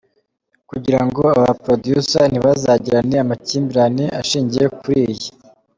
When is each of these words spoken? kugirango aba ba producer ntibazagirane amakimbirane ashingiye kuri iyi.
kugirango 0.69 1.19
aba 1.33 1.43
ba 1.43 1.53
producer 1.63 2.23
ntibazagirane 2.29 3.15
amakimbirane 3.25 4.05
ashingiye 4.21 4.65
kuri 4.79 5.01
iyi. 5.11 5.29